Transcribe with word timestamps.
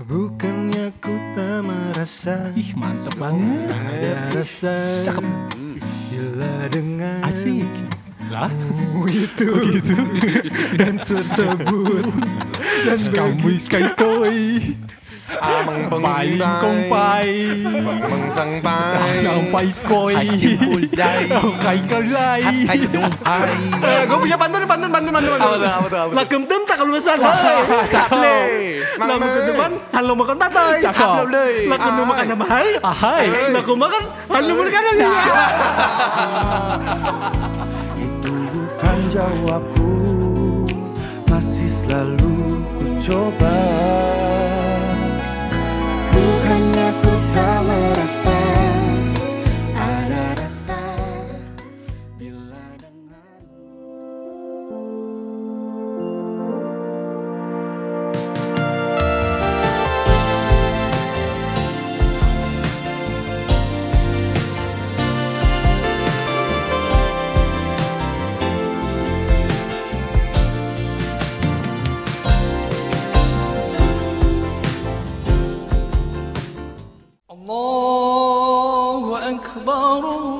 Bukannya 0.00 0.96
ku 0.96 1.12
tak 1.36 1.60
merasa 1.60 2.48
Ih 2.56 2.72
mantep 2.72 3.12
banget. 3.20 3.68
Ada 3.68 4.12
rasa 4.32 4.76
Cakep. 5.04 5.26
Bila 6.08 6.72
dengan 6.72 7.20
Asik. 7.20 7.68
Lah, 8.32 8.48
itu 9.12 9.48
gitu 9.60 9.96
Dan 10.72 10.96
tersebut 11.04 12.08
Dan 12.88 13.00
kamu 13.12 13.60
sky 13.60 13.92
koi. 13.92 14.72
Amang 15.40 15.80
Pai 16.04 16.28
kong 16.36 16.80
pai. 16.92 17.28
Meng 17.80 18.24
sang 18.36 18.52
pai 18.60 19.24
Ang 19.24 19.48
pai 19.48 19.66
skoy. 19.72 20.14
Pulday 20.60 21.24
Ang 21.32 21.54
kai 21.58 21.80
kalay. 21.88 22.40
dung 22.92 23.08
pai 23.24 23.50
Eh, 23.80 24.00
gue 24.04 24.18
punya 24.20 24.36
pantun, 24.36 24.62
pantun, 24.68 24.90
pantun, 24.92 25.12
pantun. 25.16 25.38
Apa 25.40 25.56
tuh, 25.56 25.70
apa 25.70 25.88
tuh? 25.88 26.08
Lagam 26.12 26.42
tem 26.44 26.60
tak 26.68 26.78
lulusan. 26.84 27.18
Cakep. 27.88 28.20
Lagu 29.00 29.26
ke 29.26 29.40
depan, 29.48 29.70
halo 29.96 30.12
makan 30.12 30.36
tatai. 30.36 30.76
Cakep. 30.84 31.10
Lagu 31.68 31.88
nu 31.96 32.02
makan 32.04 32.26
nama 32.28 32.44
hai. 32.44 32.68
Ahai. 32.84 33.24
Lagu 33.48 33.72
makan, 33.74 34.02
halo 34.28 34.52
makan 34.60 34.82
nama 34.84 35.08
Itu 37.96 38.34
bukan 38.52 38.98
jawabku 39.08 39.90
Masih 41.28 41.70
selalu 41.72 42.60
ku 42.76 42.86
coba 43.00 43.56
أكبر 79.29 79.97
الله 79.97 80.38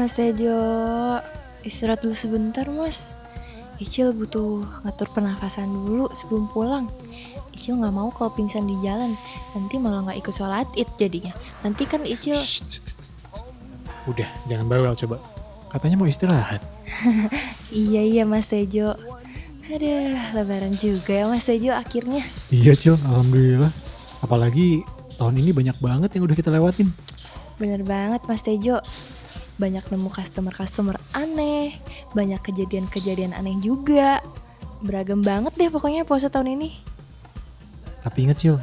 Mas 0.00 0.16
Tejo, 0.16 0.56
istirahat 1.60 2.00
dulu 2.00 2.16
sebentar 2.16 2.64
mas. 2.72 3.12
Icil 3.76 4.16
butuh 4.16 4.64
ngatur 4.80 5.12
pernafasan 5.12 5.68
dulu 5.68 6.08
sebelum 6.16 6.48
pulang. 6.48 6.88
Icil 7.52 7.76
nggak 7.76 7.92
mau 7.92 8.08
kalau 8.08 8.32
pingsan 8.32 8.64
di 8.64 8.80
jalan. 8.80 9.12
Nanti 9.52 9.76
malah 9.76 10.08
nggak 10.08 10.24
ikut 10.24 10.32
sholat 10.32 10.64
id 10.72 10.88
jadinya. 10.96 11.36
Nanti 11.60 11.84
kan 11.84 12.00
Icil 12.08 12.40
Udah, 14.08 14.24
jangan 14.48 14.72
bawel 14.72 14.96
coba. 14.96 15.20
Katanya 15.68 16.00
mau 16.00 16.08
istirahat. 16.08 16.64
Iya 17.68 18.00
iya 18.00 18.22
Mas 18.24 18.48
Tejo. 18.48 18.96
Aduh, 19.68 20.16
lebaran 20.32 20.72
juga 20.80 21.12
ya 21.12 21.28
Mas 21.28 21.44
Tejo 21.44 21.76
akhirnya. 21.76 22.24
Iya 22.48 22.72
Cil, 22.72 22.96
alhamdulillah. 23.04 23.70
Apalagi 24.24 24.80
tahun 25.20 25.44
ini 25.44 25.52
banyak 25.52 25.76
banget 25.76 26.16
yang 26.16 26.24
udah 26.24 26.34
kita 26.40 26.48
lewatin. 26.48 26.88
Bener 27.60 27.84
banget 27.84 28.24
Mas 28.24 28.40
Tejo 28.40 28.80
Banyak 29.60 29.92
nemu 29.92 30.08
customer-customer 30.08 30.96
aneh 31.12 31.76
Banyak 32.16 32.40
kejadian-kejadian 32.40 33.36
aneh 33.36 33.60
juga 33.60 34.24
Beragam 34.80 35.20
banget 35.20 35.52
deh 35.60 35.68
pokoknya 35.68 36.08
puasa 36.08 36.32
tahun 36.32 36.56
ini 36.56 36.70
Tapi 38.00 38.24
ingat 38.24 38.40
Cil, 38.40 38.56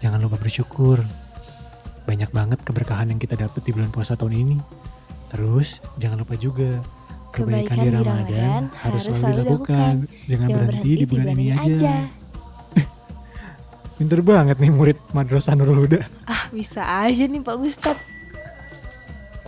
jangan 0.00 0.24
lupa 0.24 0.40
bersyukur. 0.40 1.04
Banyak 2.08 2.32
banget 2.32 2.64
keberkahan 2.64 3.12
yang 3.12 3.20
kita 3.20 3.36
dapat 3.36 3.60
di 3.60 3.76
bulan 3.76 3.92
puasa 3.92 4.16
tahun 4.16 4.40
ini. 4.40 4.58
Terus 5.28 5.84
jangan 6.00 6.24
lupa 6.24 6.32
juga 6.40 6.80
kebaikan, 7.28 7.76
di 7.76 7.88
Ramadan, 7.92 8.72
harus 8.72 9.04
selalu 9.12 9.44
dilakukan. 9.44 9.92
Jangan 10.24 10.48
berhenti 10.48 10.90
di 10.96 11.06
bulan, 11.06 11.36
ini 11.36 11.46
aja. 11.52 12.08
Pinter 14.00 14.24
banget 14.24 14.56
nih 14.56 14.72
murid 14.72 14.96
Madrasah 15.12 15.52
Nurul 15.52 15.84
Huda. 15.84 16.08
Ah 16.24 16.48
bisa 16.48 16.80
aja 16.80 17.28
nih 17.28 17.44
Pak 17.44 17.56
Ustadz 17.60 18.17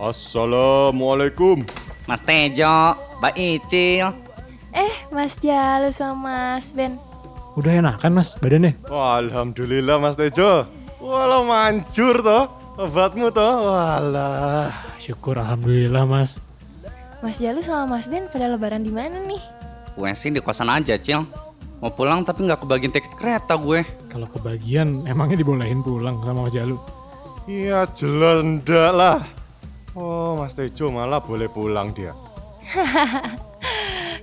Assalamualaikum 0.01 1.61
Mas 2.09 2.25
Tejo, 2.25 2.97
Mbak 3.21 3.37
Icil. 3.37 4.09
Eh 4.73 4.93
Mas 5.13 5.37
Jalu 5.37 5.93
sama 5.93 6.57
Mas 6.57 6.73
Ben 6.73 6.97
Udah 7.53 7.69
enakan 7.69 8.17
mas 8.17 8.33
badannya? 8.33 8.73
Alhamdulillah 8.89 10.01
Mas 10.01 10.17
Tejo 10.17 10.65
Walau 10.97 11.45
manjur 11.45 12.17
toh 12.25 12.49
Obatmu 12.81 13.29
toh 13.29 13.69
Walah 13.69 14.73
Syukur 14.97 15.37
alhamdulillah 15.37 16.09
mas. 16.09 16.41
Mas 17.21 17.37
Jalu 17.37 17.61
sama 17.61 18.01
Mas 18.01 18.09
Ben 18.09 18.25
pada 18.25 18.49
lebaran 18.49 18.81
di 18.81 18.89
mana 18.89 19.21
nih? 19.21 19.37
Gue 19.93 20.09
sih 20.17 20.33
di 20.33 20.41
kosan 20.41 20.73
aja, 20.73 20.97
Cil. 20.97 21.29
Mau 21.77 21.93
pulang 21.93 22.25
tapi 22.25 22.49
nggak 22.49 22.65
kebagian 22.65 22.89
tiket 22.89 23.13
kereta 23.13 23.53
gue. 23.53 23.85
Kalau 24.09 24.25
kebagian 24.33 25.05
emangnya 25.05 25.45
dibolehin 25.45 25.85
pulang 25.85 26.17
sama 26.25 26.49
Mas 26.49 26.57
Jalu? 26.57 26.81
Iya 27.45 27.85
jelas 27.93 28.41
ndak 28.41 28.93
lah 28.97 29.40
Oh 29.91 30.39
Mas 30.39 30.55
Tejo 30.55 30.87
malah 30.87 31.19
boleh 31.19 31.51
pulang 31.51 31.91
dia 31.91 32.15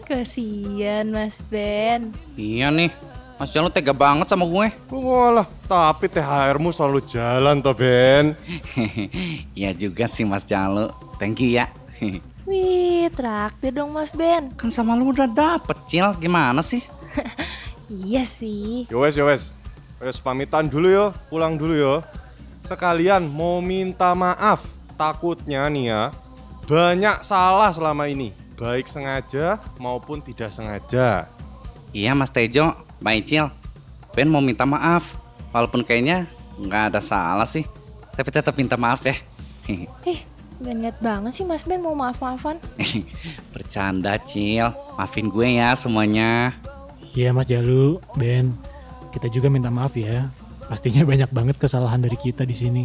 Kasian 0.09 1.13
Mas 1.13 1.45
Ben 1.45 2.17
Iya 2.33 2.73
nih, 2.73 2.89
Mas 3.37 3.53
Jalu 3.53 3.69
tega 3.69 3.93
banget 3.93 4.25
sama 4.33 4.49
gue. 4.49 4.73
Walah 4.89 5.45
tapi 5.69 6.09
THR-mu 6.09 6.73
selalu 6.73 7.05
jalan 7.05 7.61
toh 7.61 7.77
Ben 7.77 8.33
Iya 9.59 9.77
juga 9.77 10.09
sih 10.09 10.25
Mas 10.25 10.49
Jalu. 10.49 10.89
Thank 11.21 11.45
you 11.45 11.61
ya. 11.61 11.69
Wih 12.49 13.13
traktir 13.13 13.77
dong 13.77 13.93
Mas 13.93 14.17
Ben 14.17 14.49
kan 14.57 14.73
sama 14.73 14.97
lu 14.97 15.13
udah 15.13 15.29
dapet, 15.29 15.77
Cil. 15.85 16.09
Gimana 16.17 16.65
sih? 16.65 16.81
Iya 17.89 18.25
sih 18.25 18.89
Yowes 18.89 19.17
yowes 19.17 19.45
Wes 20.01 20.21
pamitan 20.21 20.69
dulu 20.69 20.89
yo 20.93 21.07
Pulang 21.33 21.57
dulu 21.57 21.73
yo 21.73 21.95
Sekalian 22.69 23.25
mau 23.29 23.61
minta 23.65 24.13
maaf 24.13 24.78
Takutnya 24.99 25.71
nih 25.71 25.85
ya 25.95 26.03
Banyak 26.67 27.23
salah 27.23 27.71
selama 27.71 28.11
ini 28.11 28.35
Baik 28.59 28.91
sengaja 28.91 29.63
maupun 29.79 30.19
tidak 30.19 30.51
sengaja 30.51 31.31
Iya 31.97 32.13
Mas 32.13 32.29
Tejo, 32.29 32.77
Mbak 33.01 33.15
Icil. 33.25 33.49
Ben 34.13 34.29
mau 34.29 34.45
minta 34.45 34.69
maaf. 34.69 35.17
Walaupun 35.55 35.81
kayaknya 35.81 36.29
nggak 36.61 36.93
ada 36.93 37.01
salah 37.01 37.49
sih. 37.49 37.65
Tapi 38.13 38.29
tetap 38.29 38.53
minta 38.59 38.77
maaf 38.77 39.05
ya. 39.05 39.17
Eh 40.09 40.25
gak 40.59 40.75
niat 40.75 40.97
banget 40.99 41.39
sih 41.39 41.47
Mas 41.47 41.63
Ben 41.63 41.79
mau 41.79 41.95
maaf-maafan 41.95 42.59
Bercanda, 43.55 44.19
Cil. 44.19 44.75
Maafin 44.99 45.31
gue 45.31 45.49
ya 45.55 45.79
semuanya. 45.79 46.51
Iya 47.15 47.31
Mas 47.33 47.47
Jalu, 47.47 48.03
Ben. 48.19 48.53
Kita 49.15 49.31
juga 49.31 49.49
minta 49.49 49.71
maaf 49.71 49.97
ya. 49.97 50.29
Pastinya 50.67 51.07
banyak 51.15 51.31
banget 51.33 51.57
kesalahan 51.57 52.03
dari 52.03 52.19
kita 52.19 52.45
di 52.45 52.53
sini. 52.53 52.85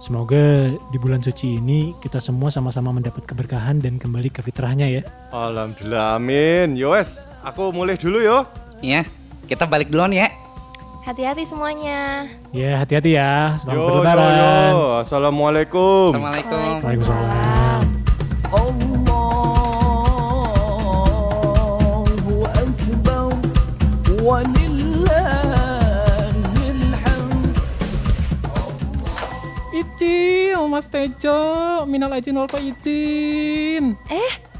Semoga 0.00 0.40
di 0.88 0.96
bulan 0.96 1.20
suci 1.20 1.60
ini 1.60 1.92
kita 2.00 2.16
semua 2.18 2.48
sama-sama 2.48 2.88
mendapat 2.88 3.20
keberkahan 3.28 3.84
dan 3.84 4.00
kembali 4.00 4.32
ke 4.32 4.40
fitrahnya 4.40 4.88
ya. 4.88 5.02
Alhamdulillah 5.28 6.16
amin 6.16 6.72
Yowes 6.72 7.20
Aku 7.44 7.68
mulai 7.68 8.00
dulu 8.00 8.16
yo 8.16 8.48
Iya, 8.80 9.04
kita 9.44 9.68
balik 9.68 9.92
duluan 9.92 10.08
ya. 10.08 10.32
Hati-hati 11.04 11.44
semuanya 11.44 12.24
Ya 12.48 12.80
hati-hati 12.80 13.12
ya. 13.12 13.60
Selamat 13.60 13.76
Yo 13.76 13.80
yo 13.80 13.88
berlebaran. 13.92 14.32
yo 14.72 14.80
Assalamualaikum 15.04 16.10
Assalamualaikum. 16.16 16.60
Waalaikumsalam. 16.80 17.59
Mas 30.80 30.88
Tejo, 30.88 31.84
minal 31.84 32.08
izin 32.16 32.40
wal 32.40 32.48
izin. 32.56 34.00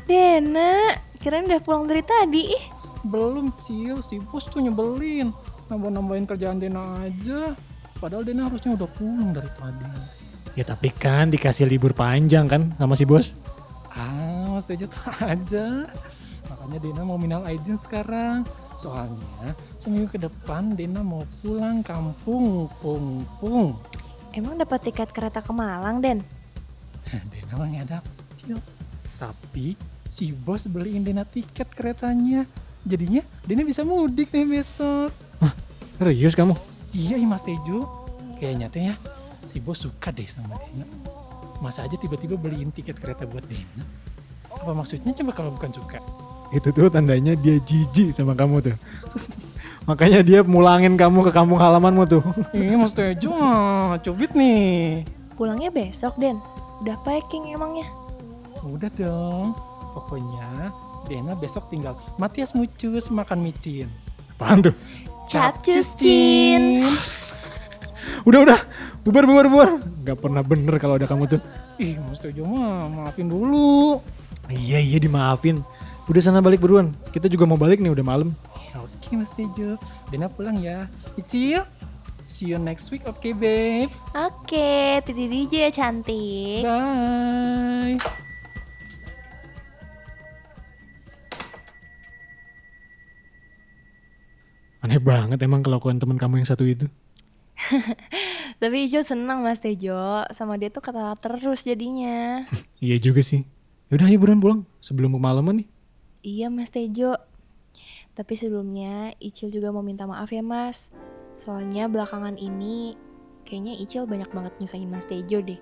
Dena, 0.05 0.93
kirain 1.17 1.49
udah 1.49 1.65
pulang 1.65 1.89
dari 1.89 2.05
tadi. 2.05 2.53
Ih, 2.53 2.65
Belum 3.09 3.49
Cil, 3.57 4.05
si 4.05 4.21
bos 4.21 4.45
tuh 4.45 4.61
nyebelin. 4.61 5.33
Nambah-nambahin 5.73 6.29
kerjaan 6.29 6.61
Dena 6.61 7.01
aja. 7.01 7.57
Padahal 7.97 8.29
Dena 8.29 8.53
harusnya 8.53 8.77
udah 8.77 8.85
pulang 8.93 9.33
dari 9.33 9.49
tadi. 9.57 9.89
Ya 10.61 10.69
tapi 10.69 10.93
kan 10.93 11.33
dikasih 11.33 11.65
libur 11.65 11.97
panjang 11.97 12.45
kan 12.45 12.77
sama 12.77 12.93
si 13.01 13.09
bos. 13.09 13.33
Ah, 13.89 14.45
Mas 14.53 14.69
Tejo 14.69 14.93
tuh 14.93 15.01
aja. 15.25 15.89
Makanya 16.53 16.85
Dena 16.85 17.01
mau 17.09 17.17
minal 17.17 17.49
izin 17.49 17.81
sekarang. 17.81 18.45
Soalnya 18.77 19.57
seminggu 19.81 20.13
ke 20.13 20.21
depan 20.21 20.77
Dena 20.77 21.01
mau 21.01 21.25
pulang 21.41 21.81
kampung, 21.81 22.69
pung 22.85 23.25
pung. 23.41 23.73
Emang 24.35 24.59
dapat 24.59 24.91
tiket 24.91 25.11
kereta 25.11 25.43
ke 25.43 25.53
Malang, 25.55 26.03
Den? 26.03 26.19
Dena 27.31 27.53
mah 27.59 27.67
nggak 27.67 27.87
dapet 27.91 28.25
Cil. 28.39 28.59
Tapi 29.19 29.75
si 30.07 30.31
bos 30.33 30.65
beliin 30.71 31.03
Dena 31.03 31.27
tiket 31.27 31.69
keretanya. 31.75 32.47
Jadinya 32.87 33.21
Dena 33.45 33.67
bisa 33.67 33.83
mudik 33.83 34.31
nih 34.33 34.47
besok. 34.47 35.11
Serius 36.01 36.33
kamu? 36.33 36.57
Iya 36.97 37.21
ih, 37.21 37.29
Mas 37.29 37.45
Tejo. 37.45 37.85
Kayaknya 38.41 38.73
teh 38.73 38.83
ya 38.89 38.95
si 39.45 39.61
bos 39.61 39.85
suka 39.85 40.09
deh 40.13 40.25
sama 40.25 40.57
Dena. 40.65 40.87
Masa 41.61 41.85
aja 41.85 41.97
tiba-tiba 42.01 42.41
beliin 42.41 42.73
tiket 42.73 42.97
kereta 42.97 43.29
buat 43.29 43.45
Dena? 43.45 43.85
Apa 44.49 44.73
maksudnya 44.73 45.13
coba 45.13 45.33
kalau 45.37 45.51
bukan 45.53 45.73
suka? 45.73 46.01
Itu 46.51 46.75
tuh 46.75 46.91
tandanya 46.91 47.39
dia 47.39 47.61
jijik 47.63 48.11
sama 48.11 48.35
kamu 48.35 48.73
tuh. 48.73 48.77
Makanya 49.91 50.23
dia 50.23 50.41
mulangin 50.47 50.95
kamu 50.95 51.27
ke 51.27 51.35
kampung 51.35 51.59
halamanmu 51.59 52.07
tuh. 52.07 52.23
Ih 52.55 52.79
Mas 52.79 52.95
Tejo 52.95 53.35
mah 53.35 53.99
cubit 53.99 54.31
nih. 54.39 55.03
Pulangnya 55.35 55.75
besok, 55.75 56.15
Den. 56.15 56.39
Udah 56.79 56.95
packing 57.03 57.51
emangnya. 57.51 57.91
Udah 58.63 58.87
dong. 58.95 59.59
Pokoknya 59.91 60.71
Dena 61.11 61.35
besok 61.35 61.67
tinggal 61.67 61.99
Matias 62.23 62.55
mucus 62.55 63.11
makan 63.11 63.43
micin. 63.43 63.91
Apaan 64.39 64.71
tuh? 64.71 64.75
Capcus 65.27 65.99
Cin. 65.99 66.87
Udah 68.29 68.47
udah, 68.47 68.61
bubar 69.03 69.25
bubar 69.27 69.47
bubar. 69.51 69.71
Gak 70.07 70.19
pernah 70.23 70.43
bener 70.47 70.79
kalau 70.79 71.03
ada 71.03 71.09
kamu 71.11 71.35
tuh. 71.35 71.41
Ih 71.83 71.99
Mas 71.99 72.23
Tejo 72.23 72.47
mah 72.47 72.87
maafin 72.87 73.27
dulu. 73.27 73.99
Iya 74.47 74.79
iya 74.79 75.03
dimaafin. 75.03 75.67
Udah 76.11 76.19
sana 76.27 76.43
balik 76.43 76.59
buruan. 76.59 76.91
Kita 77.15 77.31
juga 77.31 77.47
mau 77.47 77.55
balik 77.55 77.79
nih 77.79 77.95
udah 77.95 78.03
malam. 78.03 78.35
Oke 78.75 79.15
Mas 79.15 79.31
Tejo. 79.31 79.79
Dena 80.11 80.27
pulang 80.27 80.59
ya. 80.59 80.91
Icil. 81.15 81.63
See 82.27 82.51
you 82.51 82.59
next 82.59 82.91
week, 82.91 83.07
oke 83.07 83.31
babe. 83.39 83.95
Oke, 84.19 84.99
Titi 85.07 85.31
DJ 85.31 85.67
ya 85.67 85.71
cantik. 85.71 86.67
Bye. 86.67 87.95
Aneh 94.83 94.99
banget 94.99 95.39
emang 95.47 95.63
kelakuan 95.63 96.03
teman 96.03 96.19
kamu 96.19 96.43
yang 96.43 96.49
satu 96.51 96.67
itu. 96.67 96.91
Tapi 98.59 98.77
Ijul 98.91 99.07
senang 99.07 99.47
Mas 99.47 99.63
Tejo. 99.63 100.27
Sama 100.35 100.59
dia 100.59 100.75
tuh 100.75 100.83
kata 100.83 101.15
terus 101.23 101.63
jadinya. 101.63 102.43
Iya 102.83 102.99
juga 102.99 103.23
sih. 103.23 103.47
Yaudah 103.95 104.11
ayo 104.11 104.19
buruan 104.19 104.43
pulang 104.43 104.61
sebelum 104.83 105.15
kemalaman 105.15 105.63
nih. 105.63 105.71
Iya 106.21 106.53
Mas 106.53 106.73
Tejo. 106.73 107.17
Tapi 108.15 108.35
sebelumnya 108.37 109.15
Icil 109.23 109.49
juga 109.49 109.73
mau 109.73 109.81
minta 109.81 110.05
maaf 110.05 110.29
ya 110.35 110.45
Mas. 110.45 110.93
Soalnya 111.39 111.89
belakangan 111.89 112.37
ini 112.37 112.99
kayaknya 113.49 113.79
Icil 113.81 114.05
banyak 114.05 114.29
banget 114.31 114.53
nyusahin 114.61 114.91
Mas 114.93 115.09
Tejo 115.09 115.41
deh. 115.41 115.61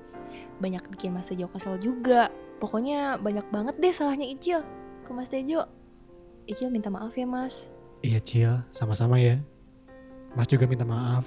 Banyak 0.59 0.91
bikin 0.91 1.15
Mas 1.15 1.31
Tejo 1.31 1.47
kesel 1.53 1.79
juga. 1.79 2.33
Pokoknya 2.59 3.21
banyak 3.21 3.47
banget 3.55 3.79
deh 3.79 3.95
salahnya 3.95 4.27
Icil 4.27 4.65
ke 5.07 5.11
Mas 5.15 5.31
Tejo. 5.31 5.69
Icil 6.49 6.73
minta 6.73 6.91
maaf 6.91 7.15
ya 7.15 7.29
Mas. 7.29 7.71
Iya 8.03 8.23
Cil, 8.23 8.55
sama-sama 8.71 9.19
ya. 9.19 9.43
Mas 10.35 10.47
juga 10.47 10.67
minta 10.71 10.87
maaf. 10.87 11.27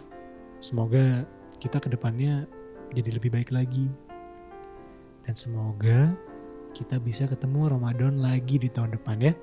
Semoga 0.64 1.28
kita 1.60 1.78
ke 1.84 1.92
depannya 1.92 2.48
jadi 2.92 3.16
lebih 3.16 3.32
baik 3.32 3.52
lagi. 3.52 3.88
Dan 5.22 5.36
semoga 5.38 6.18
kita 6.72 6.98
bisa 6.98 7.28
ketemu 7.28 7.72
Ramadan 7.72 8.20
lagi 8.20 8.58
di 8.58 8.68
tahun 8.68 8.96
depan 8.96 9.18
ya. 9.22 9.34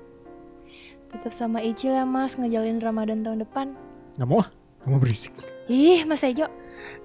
Tetap 1.09 1.33
sama 1.33 1.63
Icil 1.63 1.97
ya 1.97 2.05
Mas 2.05 2.37
ngejalin 2.37 2.77
Ramadan 2.81 3.25
tahun 3.25 3.41
depan. 3.45 3.73
Gak 4.17 4.27
mau 4.29 4.45
ah, 4.45 4.49
kamu 4.85 5.01
berisik. 5.01 5.33
Ih 5.65 6.05
Mas 6.05 6.21
Tejo. 6.21 6.45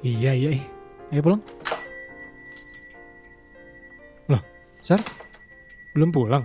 Iya 0.04 0.36
iya, 0.36 0.48
ih. 0.60 0.64
ayo 1.12 1.20
pulang. 1.20 1.40
Loh, 4.28 4.42
Sar, 4.84 5.00
belum 5.96 6.12
pulang? 6.12 6.44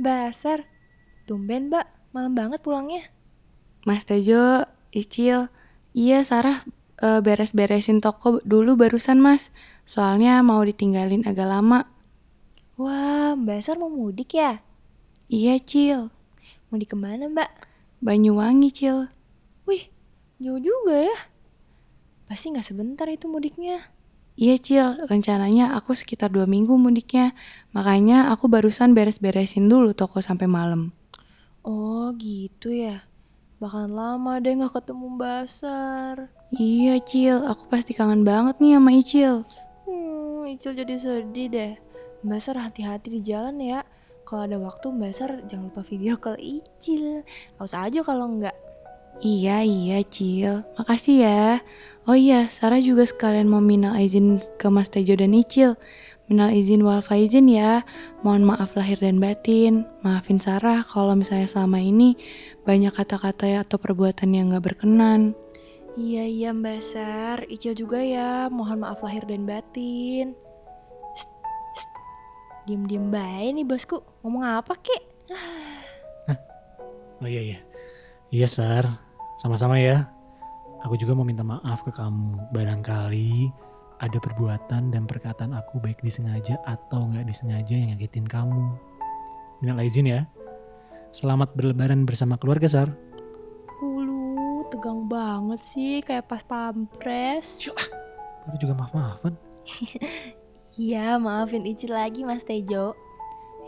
Basar. 0.00 0.64
Tumben 1.28 1.68
mbak, 1.68 1.86
malam 2.16 2.32
banget 2.32 2.64
pulangnya. 2.64 3.04
Mas 3.84 4.08
Tejo, 4.08 4.64
Icil, 4.90 5.52
iya 5.92 6.24
Sarah 6.24 6.64
eh, 6.98 7.20
beres-beresin 7.20 8.00
toko 8.00 8.40
dulu 8.42 8.80
barusan 8.80 9.20
mas. 9.20 9.52
Soalnya 9.84 10.40
mau 10.40 10.64
ditinggalin 10.64 11.28
agak 11.28 11.46
lama. 11.46 11.86
Wah, 12.80 13.36
Mbak 13.36 13.60
Sar 13.60 13.76
mau 13.76 13.92
mudik 13.92 14.40
ya? 14.40 14.64
Iya 15.28 15.60
Cil, 15.60 16.08
Mudik 16.72 16.88
ke 16.88 16.96
mana 16.96 17.28
mbak? 17.28 17.52
Banyuwangi 18.00 18.72
Cil. 18.72 19.12
Wih, 19.68 19.92
jauh 20.40 20.56
juga 20.56 21.04
ya. 21.04 21.18
Pasti 22.24 22.48
nggak 22.48 22.64
sebentar 22.64 23.04
itu 23.12 23.28
mudiknya. 23.28 23.92
Iya 24.40 24.56
Cil, 24.56 24.88
rencananya 25.12 25.76
aku 25.76 25.92
sekitar 25.92 26.32
dua 26.32 26.48
minggu 26.48 26.72
mudiknya. 26.80 27.36
Makanya 27.76 28.32
aku 28.32 28.48
barusan 28.48 28.96
beres-beresin 28.96 29.68
dulu 29.68 29.92
toko 29.92 30.24
sampai 30.24 30.48
malam. 30.48 30.96
Oh 31.60 32.16
gitu 32.16 32.72
ya. 32.72 33.04
Bakalan 33.60 33.92
lama 33.92 34.40
deh 34.40 34.56
nggak 34.56 34.72
ketemu 34.80 35.20
Basar. 35.20 36.32
Iya 36.48 36.96
Cil, 37.04 37.44
aku 37.44 37.68
pasti 37.68 37.92
kangen 37.92 38.24
banget 38.24 38.56
nih 38.56 38.80
sama 38.80 38.90
Icil. 38.96 39.44
Hmm, 39.84 40.48
Icil 40.48 40.72
jadi 40.72 40.96
sedih 40.96 41.48
deh. 41.52 41.89
Basar 42.20 42.60
hati-hati 42.60 43.08
di 43.16 43.20
jalan 43.24 43.56
ya. 43.60 43.80
Kalau 44.28 44.44
ada 44.44 44.60
waktu 44.60 44.92
Basar 44.92 45.40
jangan 45.48 45.72
lupa 45.72 45.82
video 45.82 46.20
call 46.20 46.36
Icil. 46.36 47.24
Awas 47.56 47.72
aja 47.72 48.04
kalau 48.04 48.28
nggak. 48.28 48.54
Iya 49.20 49.66
iya 49.66 50.00
Cil, 50.06 50.64
makasih 50.80 51.16
ya. 51.26 51.44
Oh 52.08 52.16
iya, 52.16 52.48
Sarah 52.48 52.80
juga 52.80 53.04
sekalian 53.04 53.52
mau 53.52 53.60
minal 53.60 53.98
izin 54.00 54.40
ke 54.56 54.72
Mas 54.72 54.88
Tejo 54.88 55.12
dan 55.12 55.36
Icil. 55.36 55.76
Minal 56.30 56.54
izin 56.54 56.86
wal 56.86 57.02
faizin 57.02 57.50
ya. 57.50 57.82
Mohon 58.22 58.54
maaf 58.54 58.78
lahir 58.78 59.02
dan 59.02 59.18
batin. 59.18 59.84
Maafin 60.00 60.38
Sarah 60.38 60.86
kalau 60.86 61.18
misalnya 61.18 61.50
selama 61.50 61.82
ini 61.82 62.16
banyak 62.64 62.94
kata-kata 62.94 63.66
atau 63.66 63.76
perbuatan 63.76 64.30
yang 64.30 64.54
gak 64.54 64.72
berkenan. 64.72 65.34
Iya 65.98 66.24
iya 66.24 66.50
Mbak 66.54 66.80
Sar, 66.80 67.38
Icil 67.50 67.74
juga 67.74 67.98
ya. 67.98 68.46
Mohon 68.46 68.88
maaf 68.88 69.02
lahir 69.02 69.26
dan 69.26 69.42
batin. 69.42 70.38
Diem-diem 72.70 73.10
baik 73.10 73.50
nih 73.58 73.66
bosku. 73.66 73.98
Ngomong 74.22 74.46
apa 74.46 74.78
kek? 74.78 75.02
Oh 77.18 77.26
iya 77.26 77.42
iya. 77.42 77.58
Iya 78.30 78.46
Sar, 78.46 78.86
sama-sama 79.42 79.74
ya. 79.74 80.06
Aku 80.86 80.94
juga 80.94 81.18
mau 81.18 81.26
minta 81.26 81.42
maaf 81.42 81.82
ke 81.82 81.90
kamu. 81.90 82.54
Barangkali 82.54 83.50
ada 83.98 84.14
perbuatan 84.22 84.94
dan 84.94 85.02
perkataan 85.02 85.50
aku 85.50 85.82
baik 85.82 85.98
disengaja 85.98 86.62
atau 86.62 87.10
nggak 87.10 87.26
disengaja 87.26 87.74
yang 87.74 87.98
nyakitin 87.98 88.30
kamu. 88.30 88.78
Minal 89.58 89.82
izin 89.82 90.06
ya. 90.06 90.30
Selamat 91.10 91.50
berlebaran 91.58 92.06
bersama 92.06 92.38
keluarga 92.38 92.70
Sar. 92.70 92.94
Ulu, 93.82 94.62
tegang 94.70 95.10
banget 95.10 95.58
sih 95.58 96.06
kayak 96.06 96.30
pas 96.30 96.46
pampres. 96.46 97.66
Baru 98.46 98.56
juga 98.62 98.78
maaf-maafan. 98.78 99.34
Iya, 100.78 101.18
maafin 101.18 101.66
Icil 101.66 101.90
lagi 101.94 102.22
Mas 102.22 102.46
Tejo. 102.46 102.94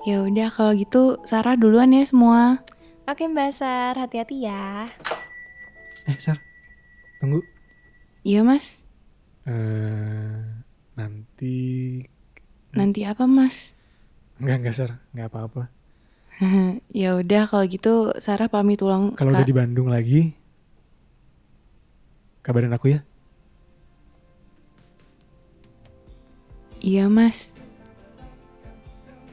Ya 0.06 0.22
udah 0.22 0.50
kalau 0.50 0.74
gitu 0.74 1.18
Sarah 1.22 1.54
duluan 1.54 1.94
ya 1.94 2.02
semua. 2.06 2.62
Oke 3.06 3.26
Mbak 3.26 3.50
Sar, 3.54 3.94
hati-hati 3.98 4.46
ya. 4.46 4.86
Eh 6.06 6.18
Sar, 6.18 6.38
tunggu. 7.18 7.42
Iya 8.22 8.46
mas. 8.46 8.78
eh 9.42 10.38
nanti 10.94 11.58
Nanti 12.70 13.02
apa 13.02 13.26
mas? 13.26 13.74
Enggak, 14.38 14.56
enggak 14.62 14.74
Sar, 14.78 14.90
enggak 15.10 15.28
apa-apa. 15.34 15.62
ya 17.02 17.18
udah 17.18 17.42
kalau 17.50 17.64
gitu 17.66 18.14
Sarah 18.22 18.46
pamit 18.46 18.78
ulang. 18.82 19.18
Kalau 19.18 19.34
udah 19.34 19.46
di 19.46 19.54
Bandung 19.54 19.90
lagi, 19.90 20.34
kabarin 22.46 22.74
aku 22.74 22.94
ya. 22.94 23.00
Iya 26.82 27.06
mas. 27.06 27.54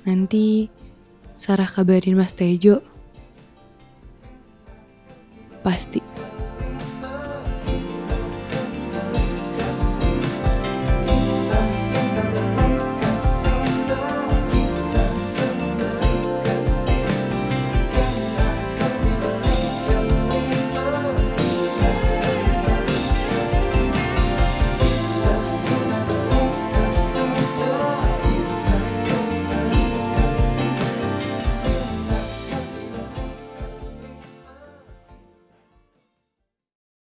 Nanti 0.05 0.69
Sarah 1.33 1.65
kabarin 1.65 2.13
Mas 2.13 2.37
Tejo. 2.37 2.85
Pasti 5.65 5.98